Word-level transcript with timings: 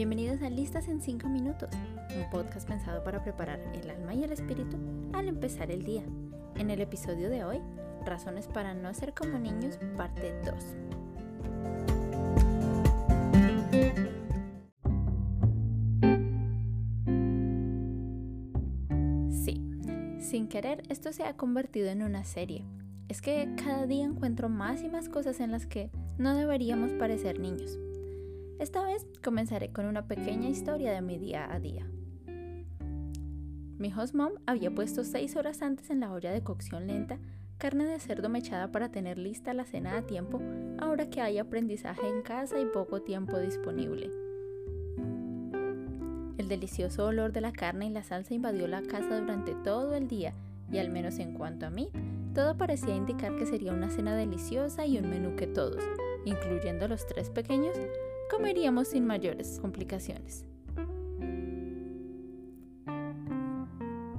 Bienvenidos 0.00 0.40
a 0.40 0.48
Listas 0.48 0.88
en 0.88 1.02
5 1.02 1.28
Minutos, 1.28 1.68
un 2.16 2.30
podcast 2.30 2.66
pensado 2.66 3.04
para 3.04 3.22
preparar 3.22 3.60
el 3.74 3.90
alma 3.90 4.14
y 4.14 4.24
el 4.24 4.32
espíritu 4.32 4.78
al 5.12 5.28
empezar 5.28 5.70
el 5.70 5.84
día. 5.84 6.02
En 6.56 6.70
el 6.70 6.80
episodio 6.80 7.28
de 7.28 7.44
hoy, 7.44 7.60
Razones 8.06 8.46
para 8.48 8.72
no 8.72 8.94
ser 8.94 9.12
como 9.12 9.38
niños, 9.38 9.78
parte 9.98 10.32
2. 10.46 10.54
Sí, 19.44 19.62
sin 20.18 20.48
querer 20.48 20.82
esto 20.88 21.12
se 21.12 21.24
ha 21.24 21.36
convertido 21.36 21.90
en 21.90 22.02
una 22.02 22.24
serie. 22.24 22.64
Es 23.10 23.20
que 23.20 23.54
cada 23.62 23.86
día 23.86 24.06
encuentro 24.06 24.48
más 24.48 24.82
y 24.82 24.88
más 24.88 25.10
cosas 25.10 25.40
en 25.40 25.50
las 25.50 25.66
que 25.66 25.90
no 26.16 26.34
deberíamos 26.34 26.90
parecer 26.94 27.38
niños. 27.38 27.78
Esta 28.60 28.84
vez 28.84 29.06
comenzaré 29.24 29.72
con 29.72 29.86
una 29.86 30.06
pequeña 30.06 30.50
historia 30.50 30.92
de 30.92 31.00
mi 31.00 31.16
día 31.16 31.50
a 31.50 31.58
día. 31.58 31.86
Mi 33.78 33.90
host 33.90 34.14
mom 34.14 34.32
había 34.44 34.70
puesto 34.70 35.02
6 35.02 35.36
horas 35.36 35.62
antes 35.62 35.88
en 35.88 36.00
la 36.00 36.12
olla 36.12 36.30
de 36.30 36.42
cocción 36.42 36.86
lenta 36.86 37.18
carne 37.56 37.86
de 37.86 37.98
cerdo 37.98 38.28
mechada 38.28 38.70
para 38.70 38.90
tener 38.90 39.16
lista 39.16 39.54
la 39.54 39.64
cena 39.64 39.96
a 39.96 40.02
tiempo 40.02 40.42
ahora 40.78 41.08
que 41.08 41.22
hay 41.22 41.38
aprendizaje 41.38 42.06
en 42.06 42.20
casa 42.20 42.60
y 42.60 42.66
poco 42.66 43.00
tiempo 43.00 43.38
disponible. 43.38 44.10
El 46.36 46.48
delicioso 46.48 47.06
olor 47.06 47.32
de 47.32 47.40
la 47.40 47.52
carne 47.52 47.86
y 47.86 47.90
la 47.90 48.02
salsa 48.02 48.34
invadió 48.34 48.66
la 48.66 48.82
casa 48.82 49.20
durante 49.20 49.54
todo 49.54 49.94
el 49.94 50.06
día 50.06 50.34
y 50.70 50.76
al 50.76 50.90
menos 50.90 51.18
en 51.18 51.32
cuanto 51.32 51.64
a 51.64 51.70
mí, 51.70 51.88
todo 52.34 52.58
parecía 52.58 52.94
indicar 52.94 53.34
que 53.36 53.46
sería 53.46 53.72
una 53.72 53.88
cena 53.88 54.14
deliciosa 54.14 54.84
y 54.84 54.98
un 54.98 55.08
menú 55.08 55.34
que 55.34 55.46
todos, 55.46 55.82
incluyendo 56.26 56.88
los 56.88 57.06
tres 57.06 57.30
pequeños, 57.30 57.74
comeríamos 58.30 58.88
sin 58.88 59.06
mayores 59.06 59.58
complicaciones. 59.60 60.46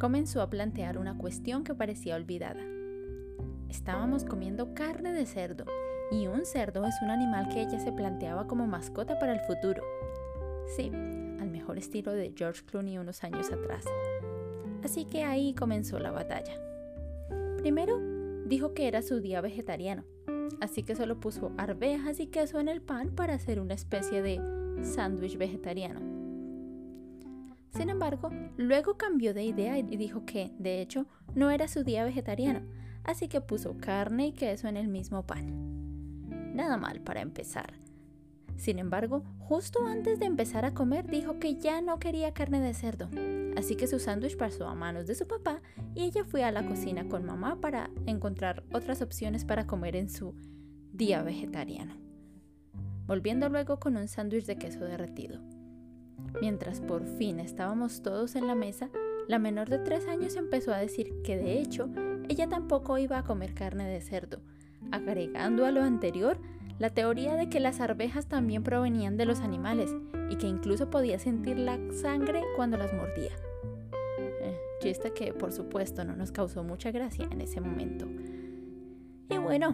Comenzó 0.00 0.40
a 0.40 0.48
plantear 0.48 0.96
una 0.96 1.18
cuestión 1.18 1.62
que 1.62 1.74
parecía 1.74 2.16
olvidada. 2.16 2.62
Estábamos 3.68 4.24
comiendo 4.24 4.72
carne 4.72 5.12
de 5.12 5.26
cerdo, 5.26 5.66
y 6.10 6.26
un 6.26 6.46
cerdo 6.46 6.86
es 6.86 6.94
un 7.02 7.10
animal 7.10 7.48
que 7.48 7.60
ella 7.60 7.78
se 7.78 7.92
planteaba 7.92 8.46
como 8.46 8.66
mascota 8.66 9.18
para 9.18 9.34
el 9.34 9.40
futuro. 9.40 9.82
Sí, 10.74 10.90
al 11.40 11.50
mejor 11.50 11.76
estilo 11.76 12.12
de 12.12 12.32
George 12.34 12.62
Clooney 12.64 12.96
unos 12.96 13.22
años 13.24 13.52
atrás. 13.52 13.84
Así 14.82 15.04
que 15.04 15.24
ahí 15.24 15.54
comenzó 15.54 15.98
la 15.98 16.12
batalla. 16.12 16.54
Primero, 17.58 18.00
dijo 18.46 18.72
que 18.72 18.88
era 18.88 19.02
su 19.02 19.20
día 19.20 19.40
vegetariano, 19.42 20.04
así 20.60 20.82
que 20.82 20.94
solo 20.94 21.20
puso 21.20 21.52
arvejas 21.56 22.20
y 22.20 22.26
queso 22.26 22.60
en 22.60 22.68
el 22.68 22.80
pan 22.80 23.10
para 23.10 23.34
hacer 23.34 23.60
una 23.60 23.74
especie 23.74 24.22
de 24.22 24.40
sándwich 24.82 25.36
vegetariano. 25.36 26.00
Sin 27.70 27.90
embargo, 27.90 28.30
luego 28.56 28.96
cambió 28.96 29.34
de 29.34 29.44
idea 29.44 29.78
y 29.78 29.82
dijo 29.82 30.24
que, 30.24 30.52
de 30.58 30.80
hecho, 30.80 31.06
no 31.34 31.50
era 31.50 31.68
su 31.68 31.84
día 31.84 32.04
vegetariano, 32.04 32.62
así 33.04 33.28
que 33.28 33.40
puso 33.40 33.76
carne 33.78 34.28
y 34.28 34.32
queso 34.32 34.68
en 34.68 34.76
el 34.76 34.88
mismo 34.88 35.26
pan. 35.26 36.54
Nada 36.54 36.76
mal 36.76 37.00
para 37.00 37.20
empezar. 37.20 37.74
Sin 38.58 38.80
embargo, 38.80 39.22
justo 39.38 39.86
antes 39.86 40.18
de 40.18 40.26
empezar 40.26 40.64
a 40.64 40.74
comer 40.74 41.06
dijo 41.06 41.38
que 41.38 41.54
ya 41.54 41.80
no 41.80 42.00
quería 42.00 42.34
carne 42.34 42.60
de 42.60 42.74
cerdo, 42.74 43.08
así 43.56 43.76
que 43.76 43.86
su 43.86 44.00
sándwich 44.00 44.36
pasó 44.36 44.66
a 44.66 44.74
manos 44.74 45.06
de 45.06 45.14
su 45.14 45.28
papá 45.28 45.62
y 45.94 46.02
ella 46.02 46.24
fue 46.24 46.42
a 46.42 46.50
la 46.50 46.66
cocina 46.66 47.08
con 47.08 47.24
mamá 47.24 47.60
para 47.60 47.88
encontrar 48.06 48.64
otras 48.72 49.00
opciones 49.00 49.44
para 49.44 49.68
comer 49.68 49.94
en 49.94 50.10
su 50.10 50.34
día 50.92 51.22
vegetariano, 51.22 51.94
volviendo 53.06 53.48
luego 53.48 53.78
con 53.78 53.96
un 53.96 54.08
sándwich 54.08 54.46
de 54.46 54.56
queso 54.56 54.80
derretido. 54.80 55.40
Mientras 56.40 56.80
por 56.80 57.06
fin 57.06 57.38
estábamos 57.38 58.02
todos 58.02 58.34
en 58.34 58.48
la 58.48 58.56
mesa, 58.56 58.90
la 59.28 59.38
menor 59.38 59.68
de 59.68 59.78
tres 59.78 60.08
años 60.08 60.34
empezó 60.34 60.74
a 60.74 60.78
decir 60.78 61.22
que 61.22 61.36
de 61.36 61.60
hecho 61.60 61.88
ella 62.28 62.48
tampoco 62.48 62.98
iba 62.98 63.18
a 63.18 63.24
comer 63.24 63.54
carne 63.54 63.88
de 63.88 64.00
cerdo, 64.00 64.40
agregando 64.90 65.64
a 65.64 65.70
lo 65.70 65.82
anterior 65.82 66.40
la 66.78 66.90
teoría 66.90 67.34
de 67.34 67.48
que 67.48 67.60
las 67.60 67.80
arvejas 67.80 68.26
también 68.26 68.62
provenían 68.62 69.16
de 69.16 69.26
los 69.26 69.40
animales 69.40 69.94
y 70.30 70.36
que 70.36 70.46
incluso 70.46 70.90
podía 70.90 71.18
sentir 71.18 71.58
la 71.58 71.78
sangre 71.92 72.42
cuando 72.56 72.76
las 72.76 72.92
mordía. 72.92 73.32
Eh, 74.18 74.56
chiste 74.80 75.12
que 75.12 75.32
por 75.32 75.52
supuesto 75.52 76.04
no 76.04 76.14
nos 76.14 76.32
causó 76.32 76.62
mucha 76.62 76.90
gracia 76.90 77.28
en 77.30 77.40
ese 77.40 77.60
momento. 77.60 78.06
Y 79.30 79.38
bueno, 79.38 79.72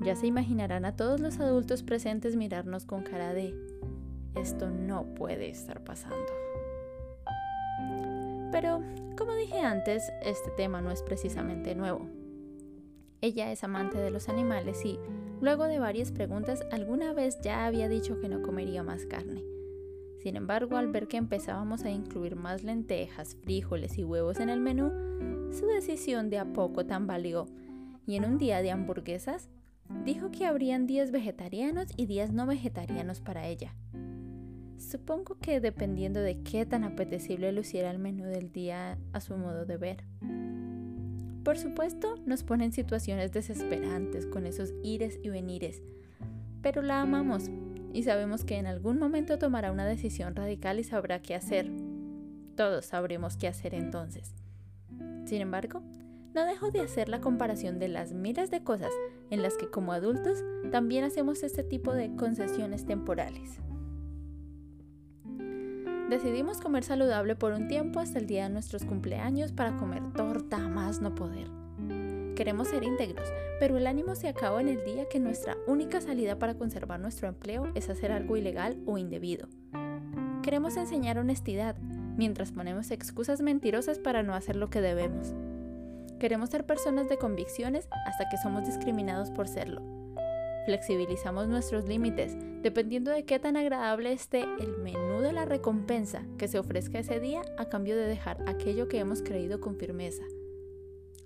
ya 0.00 0.16
se 0.16 0.26
imaginarán 0.26 0.84
a 0.84 0.96
todos 0.96 1.20
los 1.20 1.38
adultos 1.40 1.82
presentes 1.82 2.36
mirarnos 2.36 2.86
con 2.86 3.02
cara 3.02 3.32
de 3.32 3.54
esto 4.34 4.70
no 4.70 5.14
puede 5.14 5.48
estar 5.48 5.82
pasando. 5.82 6.32
Pero, 8.52 8.82
como 9.16 9.34
dije 9.34 9.60
antes, 9.60 10.12
este 10.22 10.50
tema 10.50 10.80
no 10.80 10.90
es 10.90 11.02
precisamente 11.02 11.74
nuevo. 11.74 12.06
Ella 13.20 13.50
es 13.50 13.64
amante 13.64 13.98
de 13.98 14.10
los 14.10 14.28
animales 14.28 14.84
y, 14.84 14.98
luego 15.40 15.64
de 15.64 15.78
varias 15.78 16.12
preguntas, 16.12 16.64
alguna 16.70 17.12
vez 17.12 17.38
ya 17.42 17.66
había 17.66 17.88
dicho 17.88 18.20
que 18.20 18.28
no 18.28 18.42
comería 18.42 18.82
más 18.82 19.06
carne. 19.06 19.42
Sin 20.18 20.36
embargo, 20.36 20.76
al 20.76 20.88
ver 20.88 21.06
que 21.06 21.18
empezábamos 21.18 21.84
a 21.84 21.90
incluir 21.90 22.36
más 22.36 22.64
lentejas, 22.64 23.36
frijoles 23.36 23.98
y 23.98 24.04
huevos 24.04 24.40
en 24.40 24.48
el 24.48 24.60
menú, 24.60 24.90
su 25.52 25.66
decisión 25.66 26.30
de 26.30 26.38
a 26.38 26.52
poco 26.52 26.84
tambaleó 26.84 27.46
y 28.06 28.16
en 28.16 28.24
un 28.24 28.38
día 28.38 28.62
de 28.62 28.70
hamburguesas 28.70 29.48
dijo 30.04 30.30
que 30.30 30.46
habrían 30.46 30.86
días 30.86 31.10
vegetarianos 31.10 31.88
y 31.96 32.06
días 32.06 32.32
no 32.32 32.46
vegetarianos 32.46 33.20
para 33.20 33.46
ella. 33.46 33.74
Supongo 34.78 35.38
que 35.38 35.60
dependiendo 35.60 36.20
de 36.20 36.42
qué 36.42 36.66
tan 36.66 36.84
apetecible 36.84 37.50
luciera 37.52 37.90
el 37.90 37.98
menú 37.98 38.24
del 38.24 38.52
día 38.52 38.98
a 39.12 39.20
su 39.20 39.36
modo 39.36 39.64
de 39.64 39.76
ver. 39.76 40.04
Por 41.46 41.58
supuesto, 41.58 42.16
nos 42.26 42.42
pone 42.42 42.64
en 42.64 42.72
situaciones 42.72 43.30
desesperantes 43.30 44.26
con 44.26 44.46
esos 44.46 44.74
ires 44.82 45.20
y 45.22 45.28
venires, 45.28 45.80
pero 46.60 46.82
la 46.82 47.00
amamos 47.00 47.44
y 47.92 48.02
sabemos 48.02 48.42
que 48.44 48.56
en 48.56 48.66
algún 48.66 48.98
momento 48.98 49.38
tomará 49.38 49.70
una 49.70 49.86
decisión 49.86 50.34
radical 50.34 50.80
y 50.80 50.82
sabrá 50.82 51.22
qué 51.22 51.36
hacer. 51.36 51.70
Todos 52.56 52.86
sabremos 52.86 53.36
qué 53.36 53.46
hacer 53.46 53.76
entonces. 53.76 54.34
Sin 55.24 55.40
embargo, 55.40 55.82
no 56.34 56.44
dejo 56.44 56.72
de 56.72 56.80
hacer 56.80 57.08
la 57.08 57.20
comparación 57.20 57.78
de 57.78 57.86
las 57.86 58.12
miles 58.12 58.50
de 58.50 58.64
cosas 58.64 58.90
en 59.30 59.40
las 59.40 59.56
que 59.56 59.70
como 59.70 59.92
adultos 59.92 60.42
también 60.72 61.04
hacemos 61.04 61.44
este 61.44 61.62
tipo 61.62 61.92
de 61.92 62.12
concesiones 62.16 62.86
temporales. 62.86 63.60
Decidimos 66.08 66.60
comer 66.60 66.84
saludable 66.84 67.34
por 67.34 67.52
un 67.52 67.66
tiempo 67.66 67.98
hasta 67.98 68.20
el 68.20 68.28
día 68.28 68.44
de 68.44 68.50
nuestros 68.50 68.84
cumpleaños 68.84 69.50
para 69.50 69.76
comer 69.76 70.04
torta 70.12 70.58
más 70.58 71.00
no 71.00 71.16
poder. 71.16 71.48
Queremos 72.36 72.68
ser 72.68 72.84
íntegros, 72.84 73.28
pero 73.58 73.76
el 73.76 73.88
ánimo 73.88 74.14
se 74.14 74.28
acaba 74.28 74.60
en 74.60 74.68
el 74.68 74.84
día 74.84 75.08
que 75.08 75.18
nuestra 75.18 75.56
única 75.66 76.00
salida 76.00 76.38
para 76.38 76.54
conservar 76.54 77.00
nuestro 77.00 77.26
empleo 77.26 77.72
es 77.74 77.90
hacer 77.90 78.12
algo 78.12 78.36
ilegal 78.36 78.78
o 78.86 78.98
indebido. 78.98 79.48
Queremos 80.44 80.76
enseñar 80.76 81.18
honestidad, 81.18 81.76
mientras 82.16 82.52
ponemos 82.52 82.92
excusas 82.92 83.40
mentirosas 83.40 83.98
para 83.98 84.22
no 84.22 84.34
hacer 84.34 84.54
lo 84.54 84.70
que 84.70 84.80
debemos. 84.80 85.34
Queremos 86.20 86.50
ser 86.50 86.66
personas 86.66 87.08
de 87.08 87.18
convicciones 87.18 87.88
hasta 88.06 88.28
que 88.28 88.36
somos 88.36 88.64
discriminados 88.64 89.32
por 89.32 89.48
serlo 89.48 90.05
Flexibilizamos 90.66 91.46
nuestros 91.46 91.86
límites 91.86 92.36
dependiendo 92.60 93.12
de 93.12 93.24
qué 93.24 93.38
tan 93.38 93.56
agradable 93.56 94.12
esté 94.12 94.42
el 94.42 94.76
menú 94.78 95.20
de 95.20 95.32
la 95.32 95.44
recompensa 95.44 96.26
que 96.36 96.48
se 96.48 96.58
ofrezca 96.58 96.98
ese 96.98 97.20
día 97.20 97.42
a 97.56 97.68
cambio 97.68 97.96
de 97.96 98.06
dejar 98.06 98.42
aquello 98.48 98.88
que 98.88 98.98
hemos 98.98 99.22
creído 99.22 99.60
con 99.60 99.76
firmeza. 99.76 100.24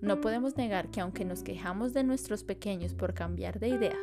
No 0.00 0.22
podemos 0.22 0.56
negar 0.56 0.90
que 0.90 1.02
aunque 1.02 1.26
nos 1.26 1.42
quejamos 1.42 1.92
de 1.92 2.04
nuestros 2.04 2.44
pequeños 2.44 2.94
por 2.94 3.12
cambiar 3.12 3.60
de 3.60 3.68
idea, 3.68 3.98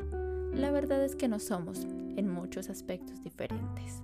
la 0.54 0.70
verdad 0.70 1.04
es 1.04 1.16
que 1.16 1.28
no 1.28 1.40
somos 1.40 1.86
en 2.16 2.30
muchos 2.30 2.70
aspectos 2.70 3.24
diferentes. 3.24 4.04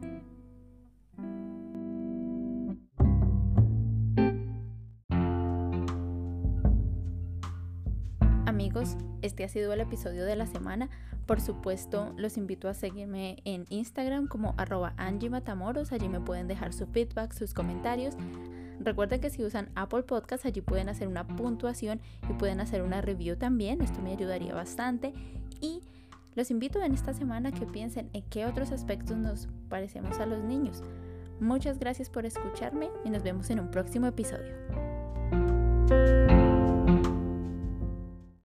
Amigos, 8.60 8.98
este 9.22 9.46
ha 9.46 9.48
sido 9.48 9.72
el 9.72 9.80
episodio 9.80 10.26
de 10.26 10.36
la 10.36 10.46
semana. 10.46 10.90
Por 11.26 11.40
supuesto, 11.40 12.12
los 12.18 12.36
invito 12.36 12.68
a 12.68 12.74
seguirme 12.74 13.38
en 13.46 13.66
Instagram 13.70 14.28
como 14.28 14.54
arroba. 14.58 14.94
Allí 14.98 15.30
me 15.30 16.20
pueden 16.20 16.50
dejar 16.50 16.74
su 16.74 16.86
feedback, 16.86 17.32
sus 17.32 17.54
comentarios. 17.54 18.16
Recuerden 18.82 19.22
que 19.22 19.30
si 19.30 19.46
usan 19.46 19.70
Apple 19.76 20.04
Podcasts, 20.04 20.46
allí 20.46 20.60
pueden 20.60 20.90
hacer 20.90 21.08
una 21.08 21.26
puntuación 21.26 22.02
y 22.30 22.34
pueden 22.34 22.60
hacer 22.60 22.82
una 22.82 23.00
review 23.00 23.38
también. 23.38 23.82
Esto 23.82 24.02
me 24.02 24.12
ayudaría 24.12 24.54
bastante. 24.54 25.14
Y 25.62 25.80
los 26.36 26.52
invito 26.52 26.84
en 26.84 26.94
esta 26.94 27.14
semana 27.14 27.54
que 27.54 27.66
piensen 27.66 28.10
en 28.12 28.24
qué 28.24 28.46
otros 28.46 28.74
aspectos 28.74 29.16
nos 29.16 29.48
parecemos 29.70 30.20
a 30.20 30.26
los 30.26 30.44
niños. 30.44 30.84
Muchas 31.40 31.80
gracias 31.80 32.10
por 32.10 32.26
escucharme 32.26 32.90
y 33.06 33.10
nos 33.10 33.24
vemos 33.24 33.50
en 33.52 33.62
un 33.62 33.72
próximo 33.72 34.08
episodio. 34.08 34.54